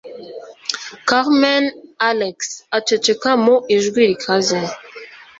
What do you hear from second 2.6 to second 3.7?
aceceka mu